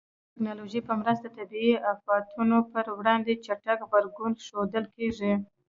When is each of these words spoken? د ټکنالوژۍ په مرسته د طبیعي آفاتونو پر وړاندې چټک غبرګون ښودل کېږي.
د 0.25 0.27
ټکنالوژۍ 0.33 0.81
په 0.87 0.93
مرسته 1.01 1.27
د 1.29 1.35
طبیعي 1.37 1.73
آفاتونو 1.93 2.57
پر 2.71 2.85
وړاندې 2.97 3.33
چټک 3.45 3.79
غبرګون 3.87 4.31
ښودل 4.45 4.85
کېږي. 4.95 5.33